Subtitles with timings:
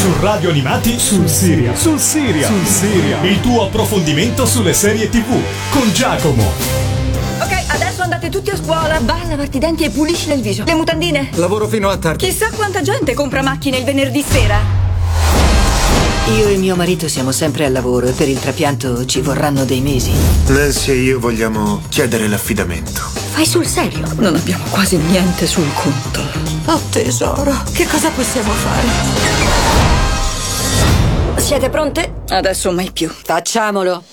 [0.00, 1.76] Su Radio Animati sul Siria.
[1.76, 2.46] Sul Siria.
[2.46, 3.20] Sul Siria.
[3.20, 5.38] Il tuo approfondimento sulle serie TV
[5.68, 6.42] con Giacomo.
[7.38, 8.98] Ok, adesso andate tutti a scuola.
[9.02, 10.64] Va a lavarti i denti e pulisci il viso.
[10.64, 11.28] Le mutandine?
[11.34, 12.24] Lavoro fino a tardi.
[12.24, 14.58] Chissà quanta gente compra macchine il venerdì sera.
[16.34, 19.82] Io e mio marito siamo sempre al lavoro e per il trapianto ci vorranno dei
[19.82, 20.12] mesi.
[20.46, 23.02] Nancy e io vogliamo chiedere l'affidamento.
[23.32, 24.06] Fai sul serio?
[24.16, 26.22] Non abbiamo quasi niente sul conto.
[26.66, 29.39] Oh tesoro, che cosa possiamo fare?
[31.40, 32.22] Siete pronte?
[32.28, 33.08] Adesso mai più.
[33.08, 34.04] Facciamolo!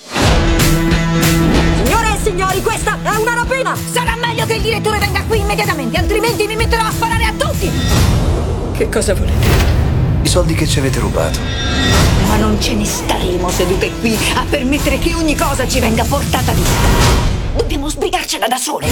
[1.84, 3.76] Signore e signori, questa è una rapina!
[3.92, 7.70] Sarà meglio che il direttore venga qui immediatamente, altrimenti mi metterò a sparare a tutti!
[8.76, 9.46] Che cosa volete?
[10.22, 11.38] I soldi che ci avete rubato.
[12.26, 16.50] Ma non ce ne staremo sedute qui a permettere che ogni cosa ci venga portata
[16.52, 16.64] via.
[17.56, 18.86] Dobbiamo sbrigarcela da sole.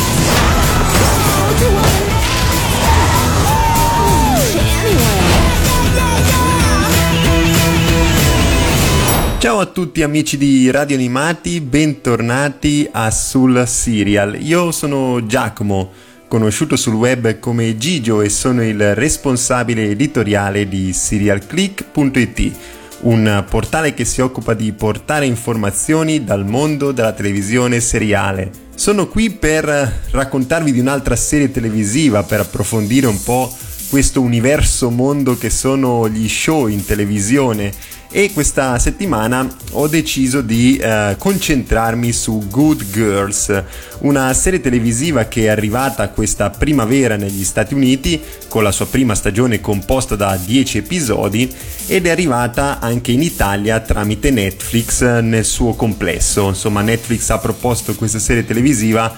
[9.39, 14.41] Ciao a tutti amici di Radio Animati, bentornati a Sul Serial.
[14.41, 15.93] Io sono Giacomo,
[16.27, 22.53] conosciuto sul web come Gigio e sono il responsabile editoriale di serialclick.it,
[23.01, 28.51] un portale che si occupa di portare informazioni dal mondo della televisione seriale.
[28.75, 33.55] Sono qui per raccontarvi di un'altra serie televisiva, per approfondire un po'
[33.89, 37.73] questo universo mondo che sono gli show in televisione
[38.11, 43.63] e questa settimana ho deciso di eh, concentrarmi su Good Girls,
[44.01, 49.15] una serie televisiva che è arrivata questa primavera negli Stati Uniti con la sua prima
[49.15, 51.53] stagione composta da 10 episodi
[51.87, 56.49] ed è arrivata anche in Italia tramite Netflix nel suo complesso.
[56.49, 59.15] Insomma, Netflix ha proposto questa serie televisiva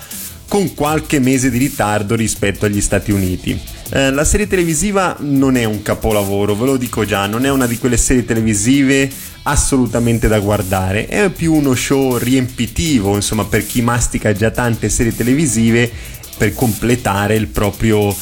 [0.49, 3.77] con qualche mese di ritardo rispetto agli Stati Uniti.
[3.91, 7.67] Eh, la serie televisiva non è un capolavoro, ve lo dico già, non è una
[7.67, 9.11] di quelle serie televisive
[9.45, 15.17] assolutamente da guardare, è più uno show riempitivo, insomma, per chi mastica già tante serie
[15.17, 15.91] televisive
[16.39, 18.15] per completare il proprio uh,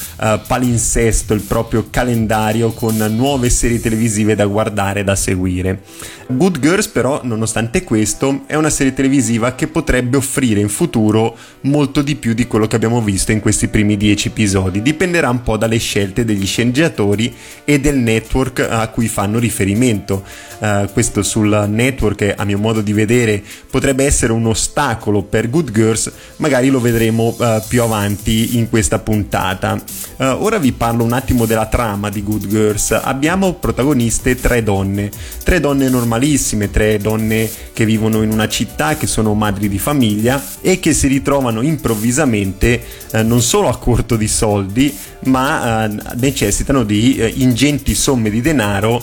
[0.47, 5.83] palinsesto, il proprio calendario con nuove serie televisive da guardare e da seguire.
[6.29, 12.03] Good Girls però, nonostante questo, è una serie televisiva che potrebbe offrire in futuro molto
[12.03, 14.83] di più di quello che abbiamo visto in questi primi dieci episodi.
[14.83, 17.33] Dipenderà un po' dalle scelte degli sceneggiatori
[17.65, 20.25] e del network a cui fanno riferimento.
[20.59, 25.71] Uh, questo sul network, a mio modo di vedere, potrebbe essere un ostacolo per Good
[25.71, 29.75] Girls, magari lo vedremo uh, più avanti in questa puntata.
[30.17, 32.91] Uh, ora vi parlo un attimo della trama di Good Girls.
[32.93, 35.11] Abbiamo protagoniste tre donne,
[35.43, 40.43] tre donne normalissime, tre donne che vivono in una città, che sono madri di famiglia
[40.61, 44.95] e che si ritrovano improvvisamente uh, non solo a corto di soldi,
[45.25, 49.03] ma uh, necessitano di ingenti somme di denaro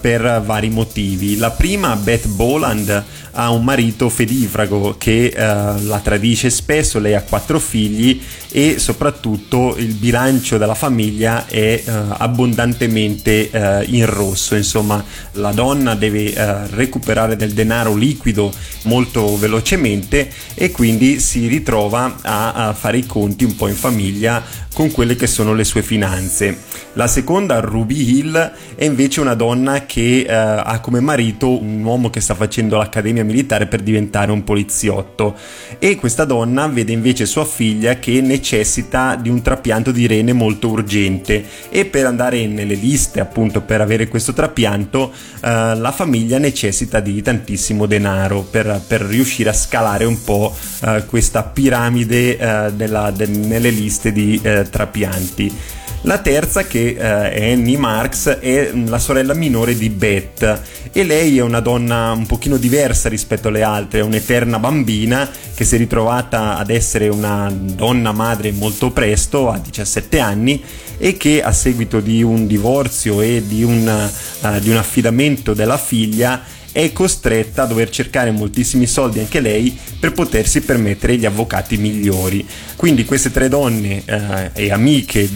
[0.00, 1.36] per vari motivi.
[1.36, 7.58] La prima, Beth Boland, ha un marito fedifrago che la tradisce spesso, lei ha quattro
[7.58, 15.50] figli e soprattutto il bilancio della famiglia è eh, abbondantemente eh, in rosso insomma la
[15.52, 18.52] donna deve eh, recuperare del denaro liquido
[18.84, 24.42] molto velocemente e quindi si ritrova a, a fare i conti un po' in famiglia
[24.76, 26.58] con quelle che sono le sue finanze.
[26.92, 32.10] La seconda, Ruby Hill, è invece una donna che eh, ha come marito un uomo
[32.10, 35.34] che sta facendo l'accademia militare per diventare un poliziotto
[35.78, 40.68] e questa donna vede invece sua figlia che necessita di un trapianto di rene molto
[40.68, 47.00] urgente e per andare nelle liste appunto per avere questo trapianto eh, la famiglia necessita
[47.00, 50.54] di tantissimo denaro per, per riuscire a scalare un po'
[50.84, 55.84] eh, questa piramide eh, della, de, nelle liste di eh, trapianti.
[56.06, 60.62] La terza, che eh, è Annie Marks, è la sorella minore di Beth.
[60.92, 65.64] E lei è una donna un pochino diversa rispetto alle altre, è un'eterna bambina che
[65.64, 70.62] si è ritrovata ad essere una donna madre molto presto, a 17 anni,
[70.96, 74.08] e che a seguito di un divorzio e di un,
[74.42, 76.40] uh, di un affidamento della figlia
[76.76, 82.46] è costretta a dover cercare moltissimi soldi anche lei per potersi permettere gli avvocati migliori.
[82.76, 85.26] Quindi queste tre donne eh, e amiche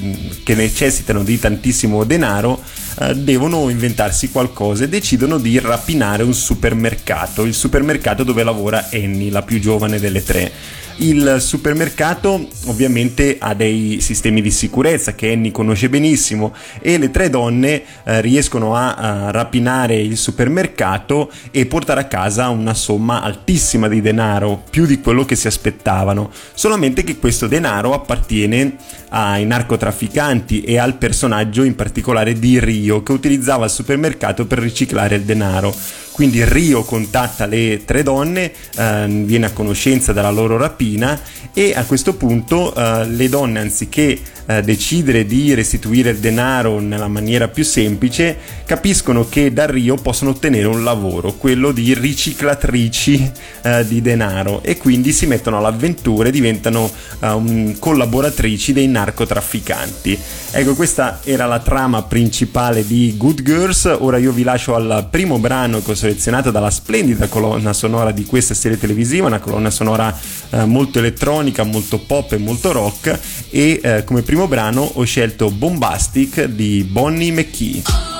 [0.45, 2.61] che necessitano di tantissimo denaro
[3.01, 9.31] eh, devono inventarsi qualcosa e decidono di rapinare un supermercato, il supermercato dove lavora Annie,
[9.31, 10.53] la più giovane delle tre.
[11.03, 17.31] Il supermercato ovviamente ha dei sistemi di sicurezza che Annie conosce benissimo e le tre
[17.31, 23.89] donne eh, riescono a, a, rapinare il supermercato e portare a casa una somma altissima
[23.89, 26.31] di denaro, più di quello che si aspettavano.
[26.53, 28.77] Solamente che questo denaro appartiene
[29.09, 35.15] ai narcotrafficanti e al personaggio in particolare di Rio che utilizzava il supermercato per riciclare
[35.15, 35.75] il denaro.
[36.13, 41.19] Quindi Rio contatta le tre donne, eh, viene a conoscenza della loro rapina
[41.53, 44.19] e a questo punto eh, le donne anziché
[44.51, 50.31] eh, decidere di restituire il denaro nella maniera più semplice capiscono che da Rio possono
[50.31, 53.31] ottenere un lavoro, quello di riciclatrici
[53.63, 56.91] eh, di denaro e quindi si mettono all'avventura e diventano
[57.21, 60.19] um, collaboratrici dei narcotrafficanti.
[60.53, 63.97] Ecco, questa era la trama principale di Good Girls.
[64.01, 68.55] Ora io vi lascio al primo brano che selezionato dalla splendida colonna sonora di questa
[68.55, 70.17] serie televisiva, una colonna sonora
[70.51, 73.19] eh, molto elettronica, molto pop e molto rock
[73.51, 78.20] e eh, come primo brano ho scelto Bombastic di Bonnie McKee.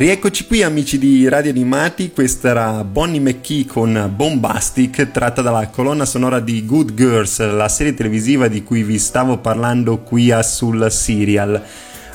[0.00, 6.06] Rieccoci qui amici di Radio Animati, questa era Bonnie McKee con Bombastic tratta dalla colonna
[6.06, 10.90] sonora di Good Girls, la serie televisiva di cui vi stavo parlando qui a sul
[10.90, 11.62] serial.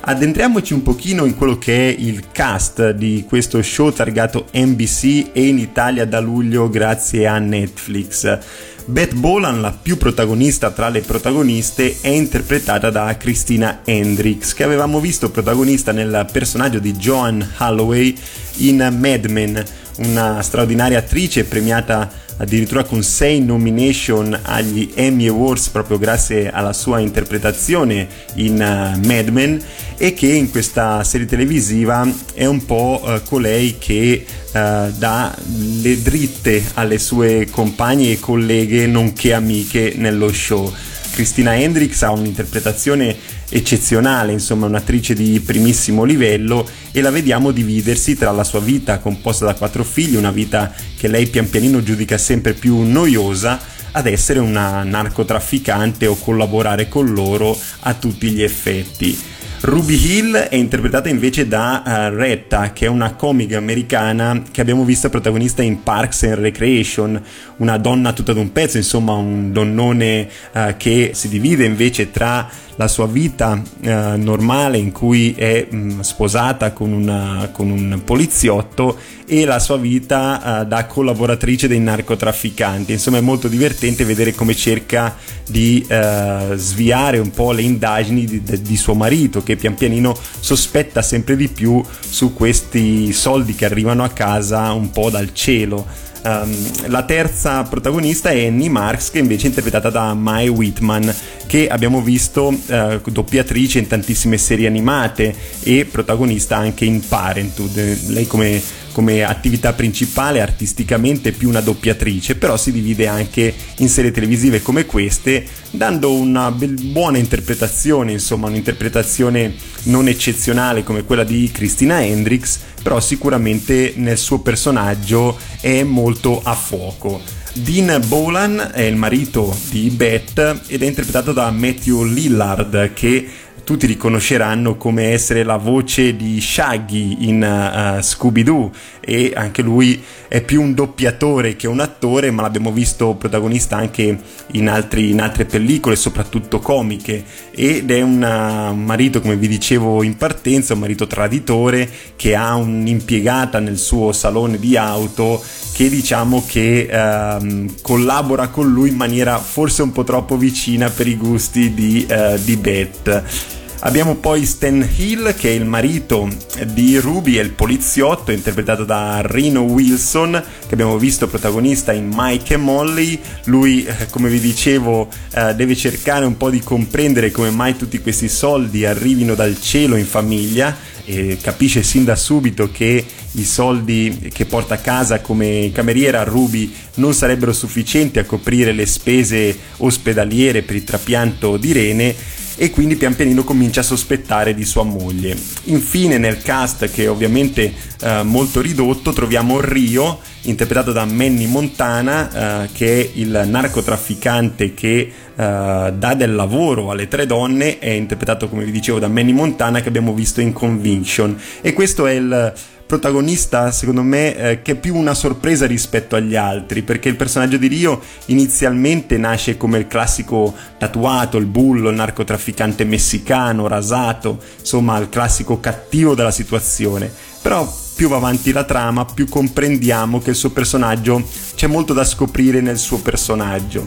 [0.01, 5.46] Addentriamoci un pochino in quello che è il cast di questo show targato NBC e
[5.46, 8.39] in Italia da luglio grazie a Netflix.
[8.88, 15.00] Beth Bolan, la più protagonista tra le protagoniste, è interpretata da Christina Hendricks, che avevamo
[15.00, 18.15] visto protagonista nel personaggio di Joan Holloway
[18.58, 19.65] in Mad Men,
[19.97, 26.99] una straordinaria attrice premiata addirittura con 6 nomination agli Emmy Awards proprio grazie alla sua
[26.99, 29.61] interpretazione in uh, Mad Men
[29.97, 34.51] e che in questa serie televisiva è un po' uh, colei che uh,
[34.97, 35.33] dà
[35.81, 40.73] le dritte alle sue compagne e colleghe nonché amiche nello show.
[41.11, 43.15] Christina Hendricks ha un'interpretazione
[43.55, 49.45] eccezionale, insomma un'attrice di primissimo livello e la vediamo dividersi tra la sua vita composta
[49.45, 53.57] da quattro figli, una vita che lei pian pianino giudica sempre più noiosa,
[53.91, 59.17] ad essere una narcotrafficante o collaborare con loro a tutti gli effetti.
[59.62, 64.83] Ruby Hill è interpretata invece da uh, Retta, che è una comica americana che abbiamo
[64.83, 67.19] visto protagonista in Parks and Recreation,
[67.57, 72.47] una donna tutta d'un pezzo, insomma un donnone uh, che si divide invece tra
[72.77, 78.01] la sua vita eh, normale in cui è mh, mm, sposata con, una, con, un
[78.03, 82.91] poliziotto e la sua vita eh, da collaboratrice dei narcotrafficanti.
[82.91, 85.15] Insomma è molto divertente vedere come cerca
[85.48, 91.01] di eh, sviare un po' le indagini di, di suo marito che pian pianino sospetta
[91.01, 96.03] sempre di più su questi soldi che arrivano a casa un po' dal cielo.
[96.25, 96.51] Um,
[96.88, 101.13] la terza protagonista è Annie Marks, che invece è interpretata da Mae Whitman,
[101.46, 108.08] che abbiamo visto uh, doppiatrice in tantissime serie animate e protagonista anche in Parenthood.
[108.08, 108.60] Lei come
[108.95, 114.85] come attività principale artisticamente più una doppiatrice, però si divide anche in serie televisive come
[114.85, 123.01] queste, dando una buona interpretazione, insomma un'interpretazione non eccezionale come quella di Christina Hendricks, però
[123.01, 127.21] sicuramente nel suo personaggio è molto a fuoco.
[127.51, 133.27] Dean Bolan è il marito di Beth ed è interpretato da Matthew Lillard che
[133.65, 140.41] tutti riconosceranno come essere la voce di Shaggy in uh, Scooby-Doo e anche lui è
[140.41, 144.19] più un doppiatore che un attore, ma l'abbiamo visto protagonista anche
[144.51, 150.03] in, altri, in altre pellicole, soprattutto comiche, ed è una, un marito, come vi dicevo
[150.03, 155.43] in partenza, un marito traditore che ha un'impiegata nel suo salone di auto
[155.74, 161.05] che diciamo che ehm, collabora con lui in maniera forse un po' troppo vicina per
[161.05, 163.54] i gusti di, eh, di Beth.
[163.86, 166.27] Abbiamo poi Stan Hill che è il marito
[166.74, 172.56] di Ruby, è il poliziotto interpretato da Reno Wilson che abbiamo visto protagonista in Mike
[172.56, 173.20] e Molly.
[173.44, 178.00] Lui, eh, come vi dicevo, eh, deve cercare un po' di comprendere come mai tutti
[178.00, 180.75] questi soldi arrivino dal cielo in famiglia
[181.06, 186.74] e capisce sin da subito che i soldi che porta a casa come cameriera Ruby
[186.96, 192.15] non sarebbero sufficienti a coprire le spese ospedaliere per il trapianto di rene
[192.55, 195.35] e quindi pian pianino comincia a sospettare di sua moglie.
[195.65, 202.63] Infine nel cast che è ovviamente eh, molto ridotto troviamo Rio interpretato da Manny Montana
[202.63, 208.47] eh, che è il narcotrafficante che uh, dà del lavoro alle tre donne è interpretato
[208.47, 212.53] come vi dicevo da Manny Montana che abbiamo visto in Conviction e questo è il
[212.86, 217.58] protagonista secondo me eh, che è più una sorpresa rispetto agli altri perché il personaggio
[217.58, 224.98] di Rio inizialmente nasce come il classico tatuato, il bullo, il narcotrafficante messicano, rasato, insomma
[225.00, 227.12] il classico cattivo della situazione
[227.46, 231.24] però più va avanti la trama, più comprendiamo che il suo personaggio
[231.54, 233.84] c'è molto da scoprire nel suo personaggio.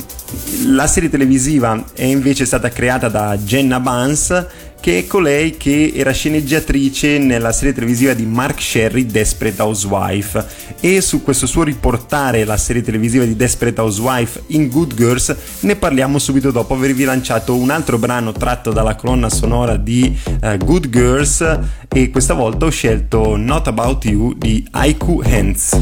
[0.66, 4.46] La serie televisiva è invece stata creata da Jenna Bans
[4.80, 10.46] che è colei che era sceneggiatrice nella serie televisiva di Mark Sherry Desperate Housewife.
[10.80, 15.76] E su questo suo riportare la serie televisiva di Desperate Housewife in Good Girls ne
[15.76, 20.88] parliamo subito dopo avervi lanciato un altro brano tratto dalla colonna sonora di uh, Good
[20.88, 21.58] Girls.
[21.88, 25.76] E questa volta ho scelto Not About You di Haiku Hands.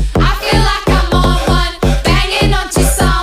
[2.97, 3.16] time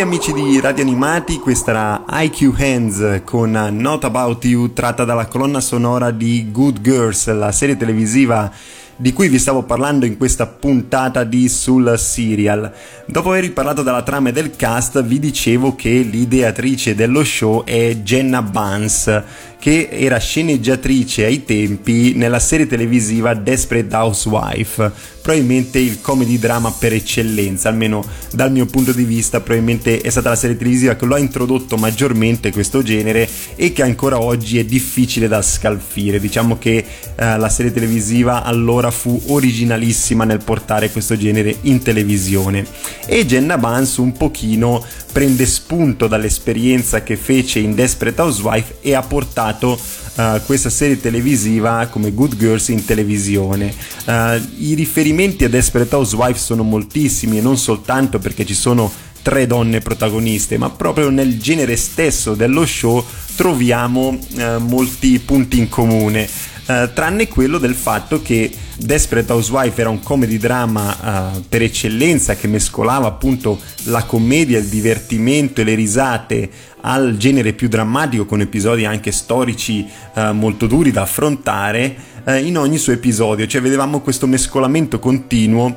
[0.00, 5.26] Qui amici di Radio Animati, questa era IQ Hands con Not About You tratta dalla
[5.26, 8.50] colonna sonora di Good Girls, la serie televisiva
[8.96, 12.72] di cui vi stavo parlando in questa puntata di Sul Serial.
[13.06, 17.96] Dopo aver parlato della trama e del cast, vi dicevo che l'ideatrice dello show è
[17.96, 19.24] Jenna Vance,
[19.60, 26.94] che era sceneggiatrice ai tempi nella serie televisiva Desperate Housewife, probabilmente il comedy drama per
[26.94, 31.14] eccellenza, almeno dal mio punto di vista, probabilmente è stata la serie televisiva che lo
[31.14, 36.18] ha introdotto maggiormente questo genere e che ancora oggi è difficile da scalfire.
[36.18, 36.82] Diciamo che
[37.14, 42.64] eh, la serie televisiva allora fu originalissima nel portare questo genere in televisione
[43.06, 44.82] e Jenna Vance un pochino
[45.12, 51.88] prende spunto dall'esperienza che fece in Desperate Housewife e ha portato uh, questa serie televisiva
[51.90, 53.74] come Good Girls in televisione.
[54.04, 58.90] Uh, I riferimenti a Desperate Housewife sono moltissimi e non soltanto perché ci sono
[59.22, 63.04] tre donne protagoniste, ma proprio nel genere stesso dello show
[63.36, 66.28] troviamo uh, molti punti in comune.
[66.70, 72.36] Uh, tranne quello del fatto che Desperate Housewife era un comedy drama uh, per eccellenza
[72.36, 76.48] che mescolava appunto la commedia, il divertimento e le risate
[76.82, 82.78] al genere più drammatico con episodi anche storici uh, molto duri da affrontare in ogni
[82.78, 85.76] suo episodio, cioè vedevamo questo mescolamento continuo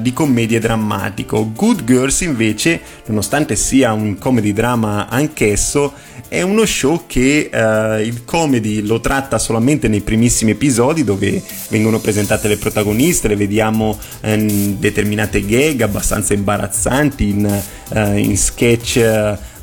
[0.00, 1.52] di commedia e drammatico.
[1.54, 5.92] Good Girls invece, nonostante sia un comedy drama anch'esso,
[6.32, 11.98] è uno show che uh, il comedy lo tratta solamente nei primissimi episodi dove vengono
[11.98, 18.96] presentate le protagoniste, le vediamo in determinate gag abbastanza imbarazzanti, in, uh, in sketch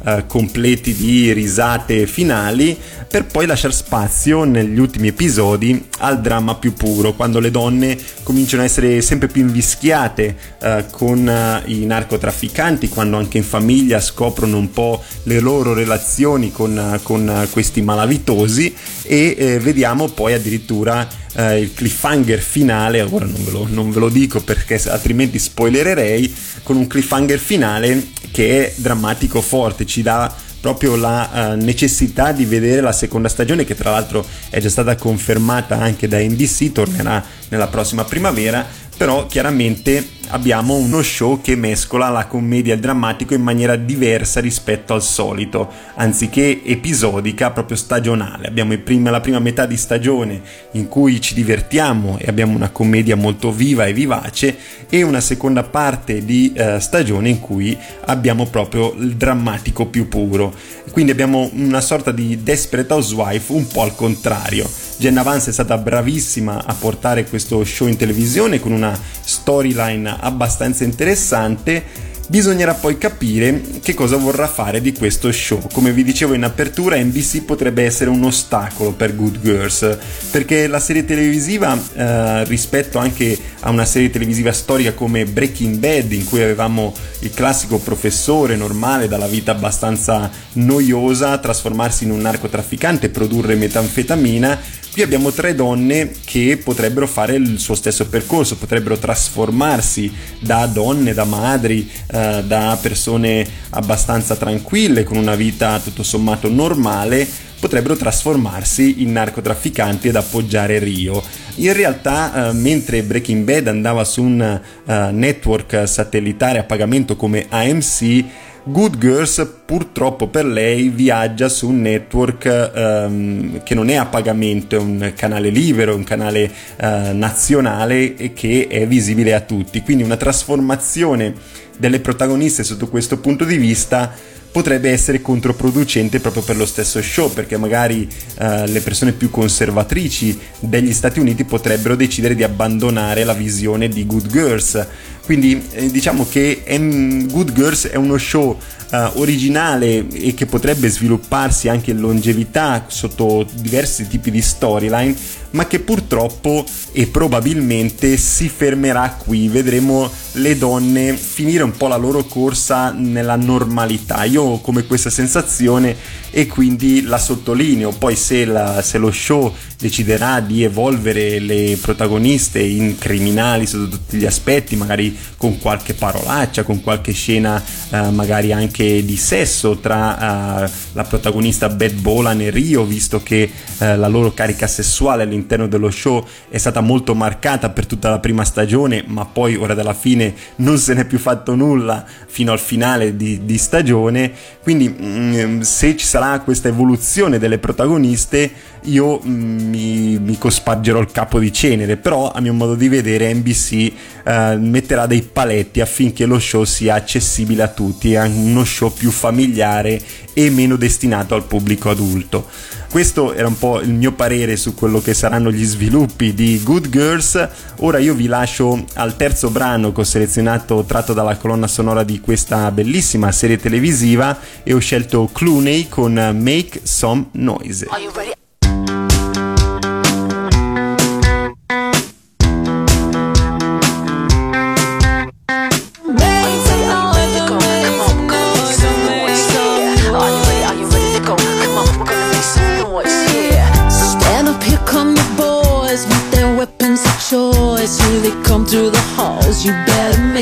[0.04, 6.74] uh, completi di risate finali, per poi lasciare spazio negli ultimi episodi al dramma più
[6.74, 10.58] puro, quando le donne cominciano a essere sempre più invischiate
[10.92, 17.48] con i narcotrafficanti, quando anche in famiglia scoprono un po' le loro relazioni con, con
[17.52, 23.68] questi malavitosi e eh, vediamo poi addirittura eh, il cliffhanger finale, ora non ve, lo,
[23.70, 29.86] non ve lo dico perché altrimenti spoilererei, con un cliffhanger finale che è drammatico forte,
[29.86, 34.60] ci dà proprio la uh, necessità di vedere la seconda stagione che tra l'altro è
[34.60, 38.66] già stata confermata anche da NBC, tornerà nella prossima primavera,
[38.98, 44.40] però chiaramente abbiamo uno show che mescola la commedia e il drammatico in maniera diversa
[44.40, 48.48] rispetto al solito, anziché episodica, proprio stagionale.
[48.48, 50.42] Abbiamo prima, la prima metà di stagione
[50.74, 54.58] in cui ci divertiamo e abbiamo una commedia molto viva e vivace
[54.90, 60.54] e una seconda parte di uh, stagione in cui abbiamo proprio il drammatico più puro.
[60.92, 64.70] Quindi abbiamo una sorta di Desperate Housewife un po' al contrario.
[64.98, 70.84] Jenna Vance è stata bravissima a portare questo show in televisione con una storyline abbastanza
[70.84, 72.08] interessante.
[72.30, 75.68] Bisognerà poi capire che cosa vorrà fare di questo show.
[75.74, 79.98] Come vi dicevo in apertura, NBC potrebbe essere un ostacolo per Good Girls,
[80.30, 86.12] perché la serie televisiva, eh, rispetto anche a una serie televisiva storica come Breaking Bad,
[86.12, 93.08] in cui avevamo il classico professore normale dalla vita abbastanza noiosa, trasformarsi in un narcotrafficante
[93.08, 94.60] e produrre metanfetamina,
[95.00, 101.14] Qui abbiamo tre donne che potrebbero fare il suo stesso percorso, potrebbero trasformarsi da donne,
[101.14, 107.26] da madri, eh, da persone abbastanza tranquille, con una vita tutto sommato normale,
[107.62, 111.24] potrebbero trasformarsi in narcotrafficanti ed appoggiare Rio.
[111.56, 117.46] In realtà, eh, mentre Breaking Bad andava su un uh, network satellitare a pagamento come
[117.48, 118.26] AMC,
[118.72, 124.76] Good Girls purtroppo per lei viaggia su un network um, che non è a pagamento,
[124.76, 130.18] è un canale libero, un canale uh, nazionale che è visibile a tutti, quindi una
[130.18, 131.34] trasformazione
[131.78, 134.14] delle protagoniste sotto questo punto di vista
[134.52, 138.08] potrebbe essere controproducente proprio per lo stesso show, perché magari
[138.40, 144.06] eh, le persone più conservatrici degli Stati Uniti potrebbero decidere di abbandonare la visione di
[144.06, 144.88] Good Girls.
[145.30, 148.58] Quindi eh, diciamo che M- Good Girls è uno show
[148.92, 155.16] uh, originale e che potrebbe svilupparsi anche in longevità sotto diversi tipi di storyline,
[155.52, 159.48] ma che purtroppo e probabilmente si fermerà qui.
[159.50, 164.24] Vedremo le donne finire un po' la loro corsa nella normalità.
[164.24, 165.96] Io ho come questa sensazione
[166.32, 167.92] e quindi la sottolineo.
[167.92, 174.18] Poi se, la, se lo show deciderà di evolvere le protagoniste in criminali sotto tutti
[174.18, 180.66] gli aspetti, magari con qualche parolaccia, con qualche scena eh, magari anche di sesso tra
[180.66, 185.68] eh, la protagonista Bad Bolan e Rio, visto che eh, la loro carica sessuale all'interno
[185.68, 189.94] dello show è stata molto marcata per tutta la prima stagione, ma poi ora dalla
[189.94, 194.32] fine non se n'è più fatto nulla fino al finale di, di stagione.
[194.62, 198.52] Quindi mh, mm, se ci sarà questa evoluzione delle protagoniste,
[198.84, 202.88] io mh, mm, mi, mi, cospargerò il capo di cenere, però a mio modo di
[202.88, 203.92] vedere NBC
[204.24, 204.56] eh,
[205.00, 210.02] metterà dei paletti affinché lo show sia accessibile a tutti, è uno show più familiare
[210.34, 212.48] e meno destinato al pubblico adulto.
[212.90, 216.90] Questo era un po' il mio parere su quello che saranno gli sviluppi di Good
[216.90, 217.48] Girls.
[217.80, 222.20] Ora io vi lascio al terzo brano che ho selezionato tratto dalla colonna sonora di
[222.20, 227.88] questa bellissima serie televisiva e ho scelto Clooney con Make Some Noise.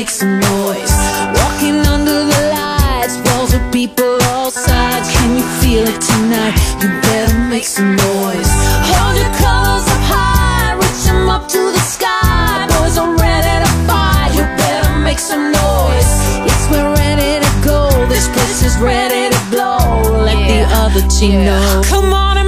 [0.08, 0.94] Make some noise.
[1.36, 5.06] Walking under the lights, walls of people all sides.
[5.12, 6.56] Can you feel it tonight?
[6.80, 8.50] You better make some noise.
[8.88, 12.66] Hold your colors up high, reach them up to the sky.
[12.80, 16.10] Boys are ready to fight, you better make some noise.
[16.48, 20.24] Yes, we're ready to go, this place is ready to blow.
[20.24, 20.48] Let yeah.
[20.48, 21.52] the other team yeah.
[21.52, 21.82] know.
[21.84, 22.38] Come on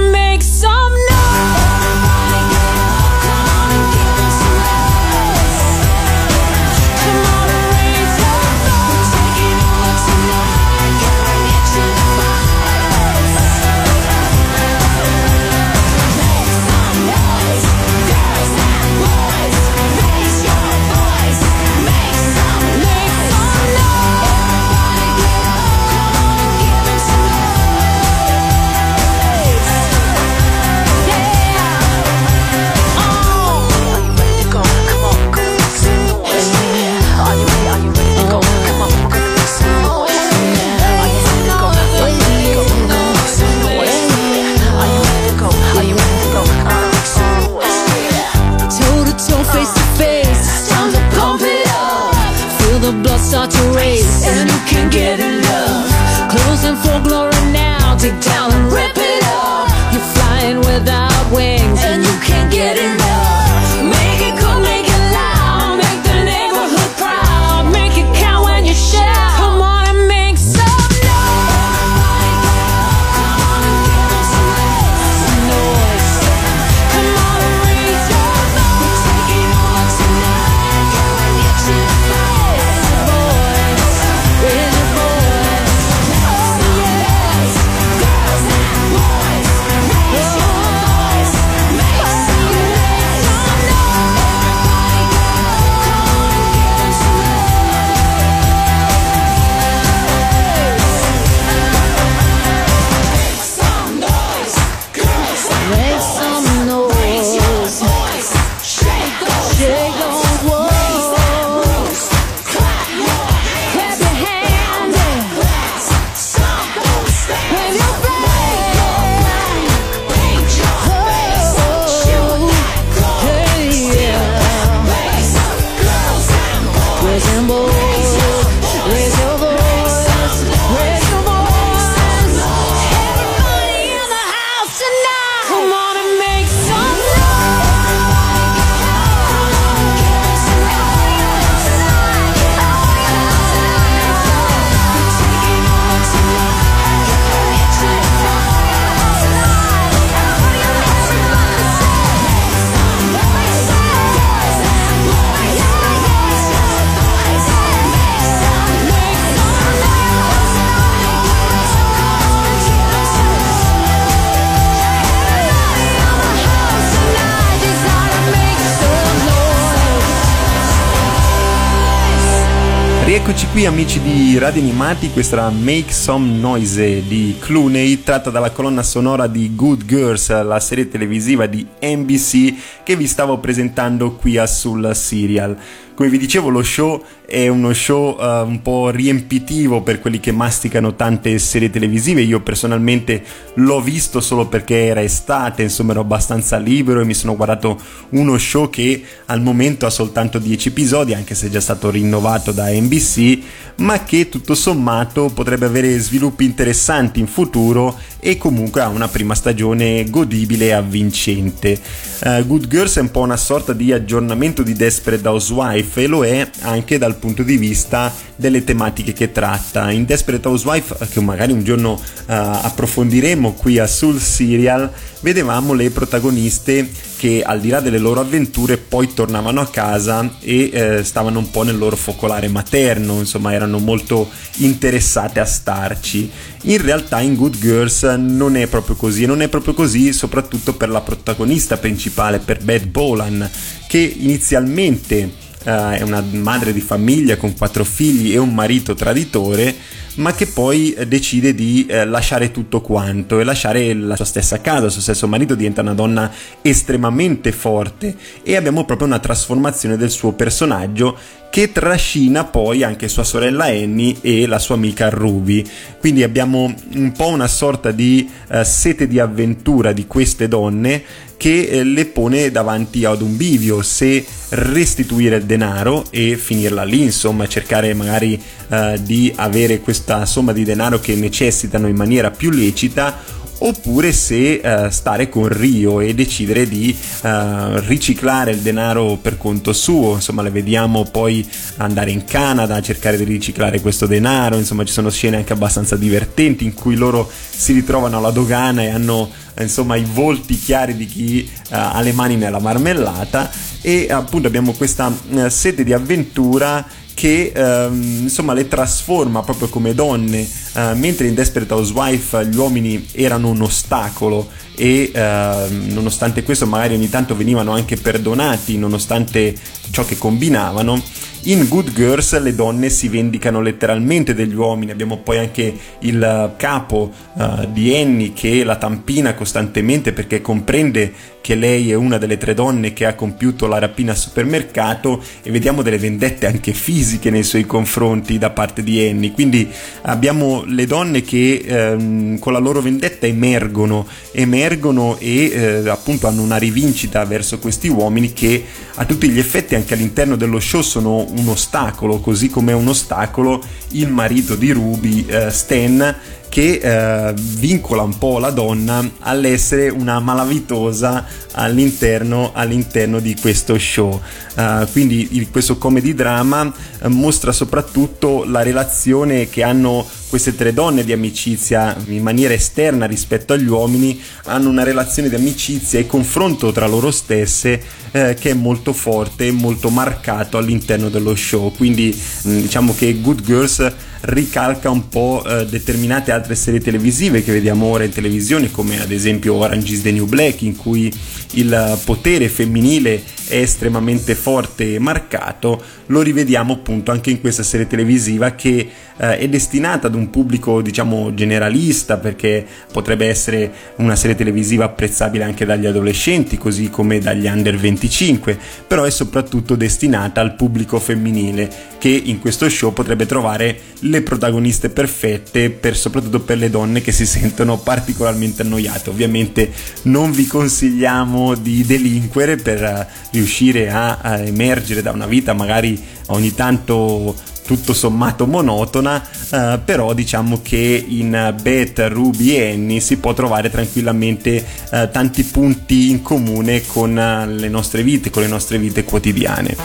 [173.23, 178.81] Rieccoci qui amici di Radio Animati, questa Make Some Noise di Clooney, tratta dalla colonna
[178.81, 184.47] sonora di Good Girls, la serie televisiva di NBC che vi stavo presentando qui a
[184.47, 185.55] Sul Serial.
[186.01, 190.33] Come vi dicevo lo show è uno show uh, un po' riempitivo per quelli che
[190.33, 196.57] masticano tante serie televisive, io personalmente l'ho visto solo perché era estate, insomma ero abbastanza
[196.57, 201.35] libero e mi sono guardato uno show che al momento ha soltanto 10 episodi, anche
[201.35, 203.39] se è già stato rinnovato da NBC,
[203.77, 209.35] ma che tutto sommato potrebbe avere sviluppi interessanti in futuro e comunque ha una prima
[209.35, 211.79] stagione godibile e avvincente.
[212.23, 216.25] Uh, Good Girls è un po' una sorta di aggiornamento di Desperate Housewife e lo
[216.25, 219.91] è anche dal punto di vista delle tematiche che tratta.
[219.91, 225.89] In Desperate Housewife, che magari un giorno uh, approfondiremo qui a Soul Serial, vedevamo le
[225.91, 226.89] protagoniste
[227.21, 231.51] che al di là delle loro avventure poi tornavano a casa e eh, stavano un
[231.51, 234.27] po' nel loro focolare materno, insomma erano molto
[234.57, 236.31] interessate a starci.
[236.63, 240.73] In realtà in Good Girls non è proprio così e non è proprio così soprattutto
[240.73, 243.47] per la protagonista principale, per Beth Bolan,
[243.87, 249.75] che inizialmente uh, è una madre di famiglia con quattro figli e un marito traditore,
[250.15, 254.85] ma che poi decide di eh, lasciare tutto quanto e lasciare la sua stessa casa,
[254.85, 256.29] il suo stesso marito diventa una donna
[256.61, 261.17] estremamente forte e abbiamo proprio una trasformazione del suo personaggio
[261.49, 265.63] che trascina poi anche sua sorella Annie e la sua amica Ruby.
[265.99, 271.03] Quindi abbiamo un po' una sorta di uh, sete di avventura di queste donne
[271.41, 273.81] che eh, le pone davanti ad un bivio.
[273.81, 280.53] Se restituire il denaro e finirla lì, insomma, cercare magari uh, di avere questa somma
[280.53, 283.17] di denaro che necessitano in maniera più lecita
[283.63, 289.73] oppure se uh, stare con Rio e decidere di uh, riciclare il denaro per conto
[289.73, 291.47] suo, insomma le vediamo poi
[291.77, 295.95] andare in Canada a cercare di riciclare questo denaro, insomma ci sono scene anche abbastanza
[295.95, 301.05] divertenti in cui loro si ritrovano alla dogana e hanno insomma i volti chiari di
[301.05, 303.49] chi uh, ha le mani nella marmellata.
[303.83, 305.11] E appunto abbiamo questa
[305.47, 311.73] sete di avventura che ehm, insomma le trasforma proprio come donne, eh, mentre in Desperate
[311.73, 317.97] Housewife gli uomini erano un ostacolo e eh, nonostante questo magari ogni tanto venivano anche
[317.97, 319.53] perdonati nonostante
[319.91, 321.01] ciò che combinavano
[321.45, 327.11] in Good Girls le donne si vendicano letteralmente degli uomini, abbiamo poi anche il capo
[327.33, 332.53] uh, di Annie che la tampina costantemente perché comprende che lei è una delle tre
[332.53, 337.43] donne che ha compiuto la rapina al supermercato e vediamo delle vendette anche fisiche nei
[337.43, 339.67] suoi confronti da parte di Annie, quindi
[340.03, 346.43] abbiamo le donne che ehm, con la loro vendetta emergono, emergono e eh, appunto hanno
[346.43, 348.63] una rivincita verso questi uomini che
[348.95, 352.87] a tutti gli effetti anche all'interno dello show sono un ostacolo, così come è un
[352.87, 356.15] ostacolo il marito di Ruby, eh, Stan,
[356.51, 364.19] che eh, vincola un po' la donna all'essere una malavitosa all'interno, all'interno di questo show.
[364.53, 370.71] Uh, quindi il, questo comedy drama uh, mostra soprattutto la relazione che hanno queste tre
[370.71, 376.07] donne di amicizia in maniera esterna rispetto agli uomini, hanno una relazione di amicizia e
[376.07, 381.73] confronto tra loro stesse eh, che è molto forte, molto marcato all'interno dello show.
[381.75, 387.51] Quindi mh, diciamo che Good Girls ricalca un po' eh, determinate altre serie televisive che
[387.51, 391.11] vediamo ora in televisione, come ad esempio Orange is the New Black, in cui
[391.55, 397.87] il potere femminile è estremamente forte e marcato, lo rivediamo appunto anche in questa serie
[397.87, 404.35] televisiva che eh, è destinata ad un pubblico diciamo generalista perché potrebbe essere una serie
[404.35, 408.57] televisiva apprezzabile anche dagli adolescenti così come dagli under 25,
[408.87, 414.89] però è soprattutto destinata al pubblico femminile che in questo show potrebbe trovare le protagoniste
[414.89, 419.09] perfette per, soprattutto per le donne che si sentono particolarmente annoiate.
[419.09, 419.71] Ovviamente
[420.03, 426.53] non vi consigliamo di delinquere per riuscire a, a emergere da una vita magari ogni
[426.53, 433.33] tanto tutto sommato monotona, eh, però diciamo che in Beth, Ruby e Annie si può
[433.33, 438.77] trovare tranquillamente eh, tanti punti in comune con eh, le nostre vite, con le nostre
[438.77, 439.75] vite quotidiane.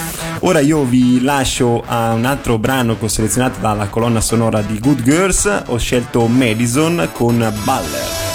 [0.41, 4.79] Ora io vi lascio a un altro brano che ho selezionato dalla colonna sonora di
[4.79, 8.26] Good Girls, ho scelto Madison con Baller.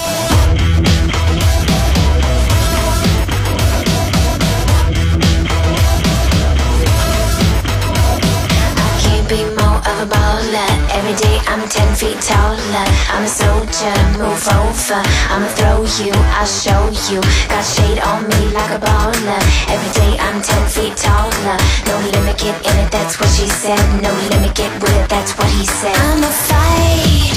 [9.58, 10.70] More a baller.
[10.90, 12.86] Every day I'm ten feet taller.
[13.12, 15.00] I'm a soldier, move over.
[15.32, 17.20] I'ma throw you, I'll show you.
[17.48, 19.40] Got shade on me like a baller.
[19.68, 21.58] Every day I'm ten feet taller.
[21.86, 23.82] No limit, get in it, that's what she said.
[24.02, 25.96] No limit, get with it, that's what he said.
[25.96, 27.34] I'ma fight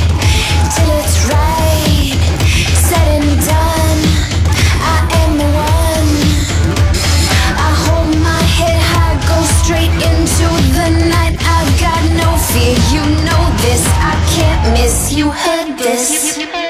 [0.76, 2.18] till it's right.
[2.88, 4.02] Said and done.
[4.82, 6.12] I am the one.
[7.68, 10.48] I hold my head high, go straight into
[10.78, 11.25] the night.
[12.56, 13.84] Fear, you know this.
[14.00, 15.12] I can't miss.
[15.12, 16.65] You heard this.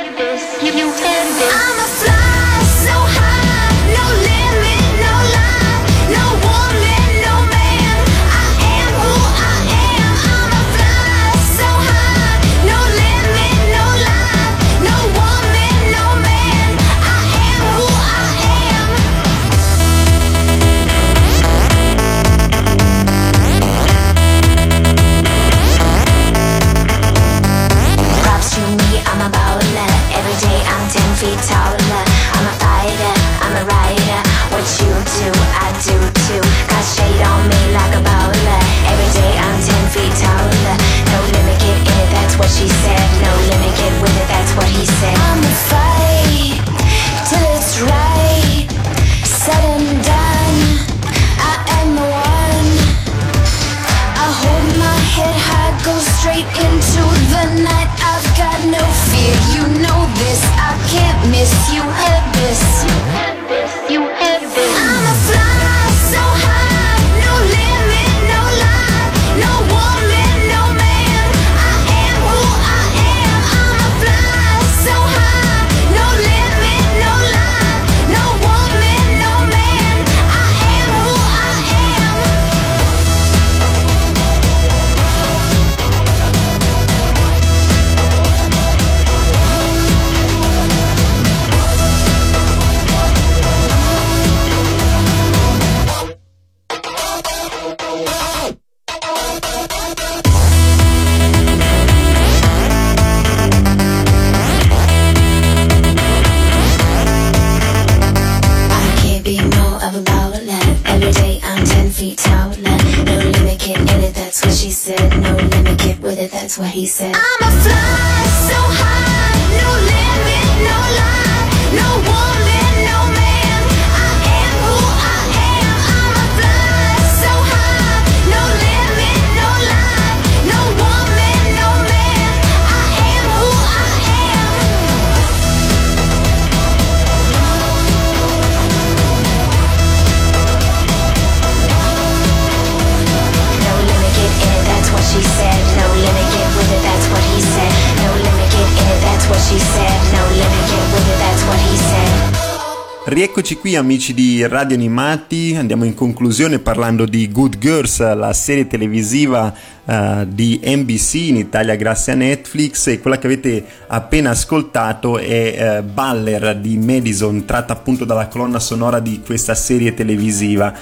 [153.16, 158.68] Rieccoci qui amici di Radio Animati, andiamo in conclusione parlando di Good Girls, la serie
[158.68, 159.54] televisiva
[159.86, 165.78] eh, di NBC in Italia grazie a Netflix e quella che avete appena ascoltato è
[165.78, 170.74] eh, Baller di Madison, tratta appunto dalla colonna sonora di questa serie televisiva.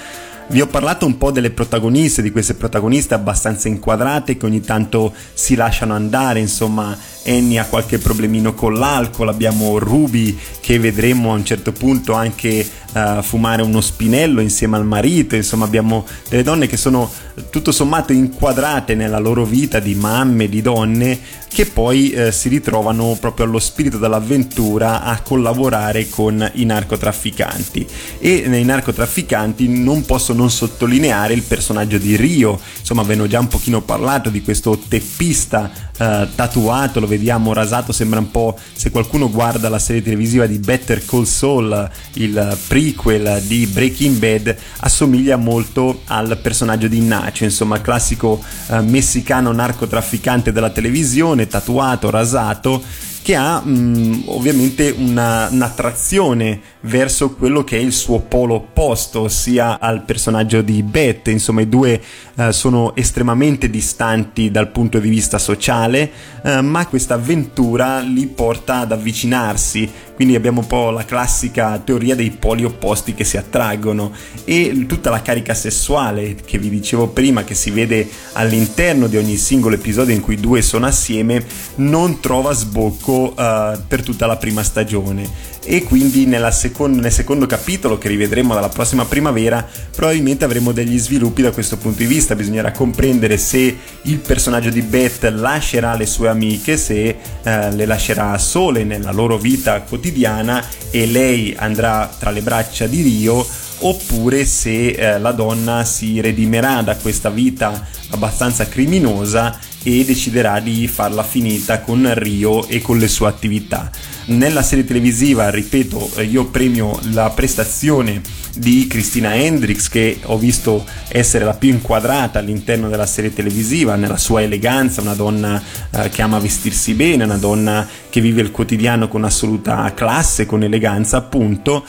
[0.48, 5.14] Vi ho parlato un po' delle protagoniste, di queste protagoniste abbastanza inquadrate che ogni tanto
[5.32, 11.36] si lasciano andare, insomma Annie ha qualche problemino con l'alcol, abbiamo Ruby che vedremo a
[11.36, 16.66] un certo punto anche eh, fumare uno spinello insieme al marito, insomma abbiamo delle donne
[16.66, 17.10] che sono
[17.50, 21.18] tutto sommato inquadrate nella loro vita di mamme, di donne
[21.54, 27.86] che poi eh, si ritrovano proprio allo spirito dell'avventura a collaborare con i narcotrafficanti.
[28.18, 32.58] E nei narcotrafficanti non posso non sottolineare il personaggio di Rio.
[32.80, 38.18] Insomma avevano già un pochino parlato di questo teppista eh, tatuato lo vediamo rasato sembra
[38.18, 43.66] un po' se qualcuno guarda la serie televisiva di Better Call Saul il prequel di
[43.66, 51.46] Breaking Bad assomiglia molto al personaggio di Nacho insomma classico eh, messicano narcotrafficante della televisione
[51.46, 52.82] tatuato rasato
[53.24, 59.80] che ha mh, ovviamente una, un'attrazione verso quello che è il suo polo opposto, ossia
[59.80, 61.28] al personaggio di Beth.
[61.28, 61.98] Insomma, i due
[62.34, 66.10] eh, sono estremamente distanti dal punto di vista sociale,
[66.42, 72.14] eh, ma questa avventura li porta ad avvicinarsi quindi abbiamo un po' la classica teoria
[72.14, 74.12] dei poli opposti che si attraggono
[74.44, 79.36] e tutta la carica sessuale che vi dicevo prima che si vede all'interno di ogni
[79.36, 81.44] singolo episodio in cui due sono assieme
[81.76, 87.98] non trova sbocco uh, per tutta la prima stagione e quindi seconda, nel secondo capitolo
[87.98, 92.34] che rivedremo dalla prossima primavera probabilmente avremo degli sviluppi da questo punto di vista.
[92.34, 98.36] Bisognerà comprendere se il personaggio di Beth lascerà le sue amiche se eh, le lascerà
[98.38, 103.46] sole nella loro vita quotidiana e lei andrà tra le braccia di Rio
[103.78, 110.88] oppure se eh, la donna si redimerà da questa vita abbastanza criminosa e deciderà di
[110.88, 113.90] farla finita con Rio e con le sue attività.
[114.26, 118.22] Nella serie televisiva, ripeto, eh, io premio la prestazione
[118.56, 124.16] di Christina Hendricks che ho visto essere la più inquadrata all'interno della serie televisiva, nella
[124.16, 129.08] sua eleganza, una donna eh, che ama vestirsi bene, una donna che vive il quotidiano
[129.08, 131.84] con assoluta classe, con eleganza appunto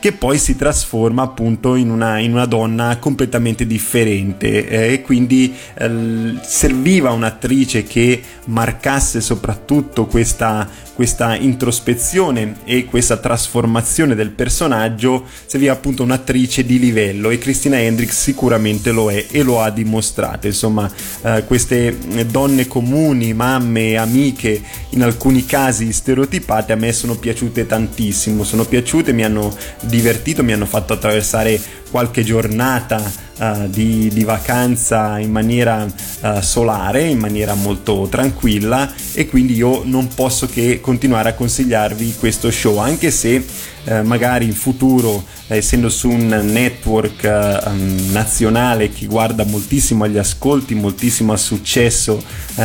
[0.00, 4.68] che poi si trasforma appunto in una, in una donna completamente differente.
[4.68, 14.14] Eh, e quindi eh, serviva un'attrice che marcasse soprattutto questa, questa introspezione e questa trasformazione
[14.14, 19.60] del personaggio serviva appunto un'attrice di livello e Christina Hendricks sicuramente lo è e lo
[19.60, 20.46] ha dimostrato.
[20.46, 20.90] Insomma
[21.22, 21.96] eh, queste
[22.30, 28.44] donne comuni mamme amiche in alcuni casi stereotipate a me sono piaciute tantissimo.
[28.44, 29.54] Sono piaciute mi hanno
[29.88, 31.60] divertito mi hanno fatto attraversare
[31.90, 33.02] qualche giornata
[33.38, 39.82] uh, di, di, vacanza in maniera uh, solare, in maniera molto tranquilla e quindi io
[39.84, 43.44] non posso che continuare a consigliarvi questo show anche se
[43.84, 50.74] uh, magari in futuro essendo su un network um, nazionale che guarda moltissimo agli ascolti,
[50.74, 52.22] moltissimo al successo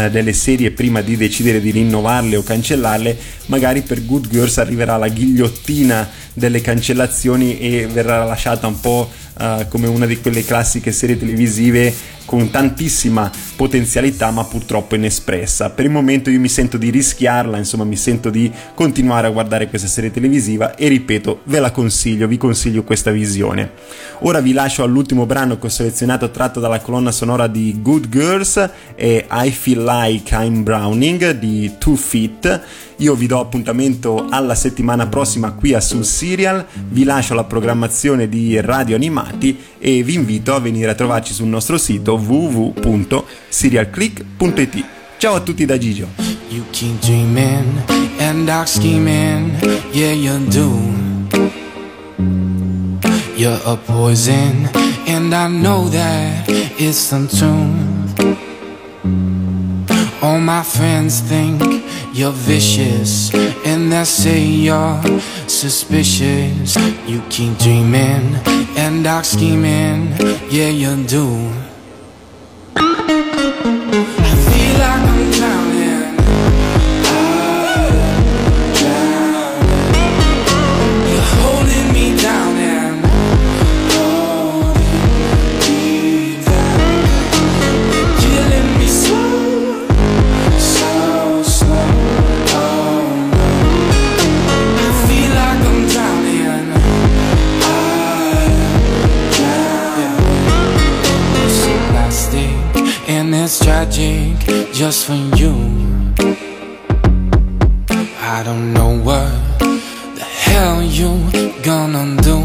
[0.09, 3.15] delle serie prima di decidere di rinnovarle o cancellarle,
[3.45, 9.09] magari per Good Girls arriverà la ghigliottina delle cancellazioni e verrà lasciata un po'
[9.39, 11.93] uh, come una di quelle classiche serie televisive
[12.25, 15.69] con tantissima potenzialità ma purtroppo inespressa.
[15.69, 19.67] Per il momento io mi sento di rischiarla, insomma mi sento di continuare a guardare
[19.67, 23.71] questa serie televisiva e ripeto, ve la consiglio, vi consiglio questa visione.
[24.19, 28.69] Ora vi lascio all'ultimo brano che ho selezionato tratto dalla colonna sonora di Good Girls
[28.95, 32.61] e I Feel Like I'm Browning di Two Feet.
[33.03, 38.29] Io vi do appuntamento alla settimana prossima qui a Sul Serial, vi lascio la programmazione
[38.29, 44.85] di Radio Animati e vi invito a venire a trovarci sul nostro sito www.serialclick.it.
[45.17, 46.07] Ciao a tutti da Gigio.
[46.47, 47.83] You keep dreaming
[48.19, 49.51] and dark scheming,
[49.91, 50.71] yeah you do.
[53.35, 54.69] You're a poison
[55.07, 56.47] and I know that
[56.77, 58.39] it's untuned.
[60.21, 61.82] All my friends think
[62.13, 63.33] you're vicious
[63.65, 65.01] and they say you're
[65.47, 66.75] suspicious.
[67.07, 68.35] You keep dreaming
[68.77, 70.15] and dark scheming,
[70.49, 71.72] yeah you do.
[103.93, 105.53] Just for you.
[108.19, 109.29] I don't know what
[110.15, 111.11] the hell you
[111.61, 112.39] gonna do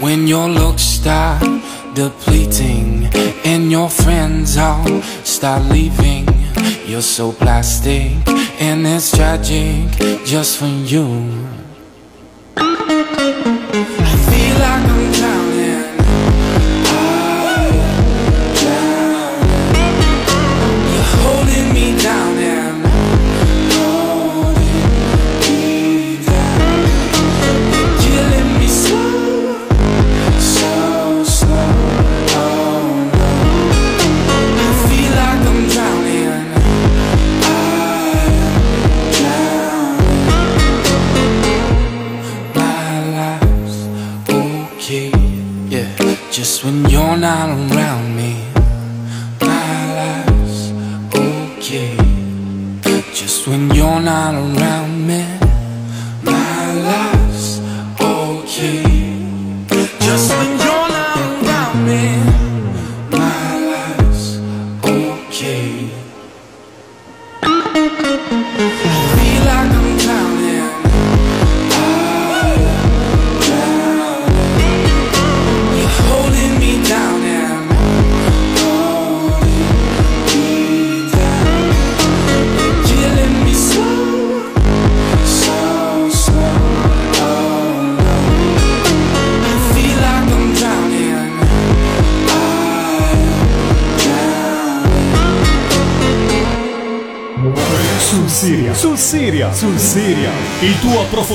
[0.00, 1.42] when your looks start
[1.94, 3.10] depleting
[3.44, 6.26] and your friends all start leaving.
[6.86, 8.26] You're so plastic
[8.58, 9.90] and it's tragic
[10.24, 11.57] just for you.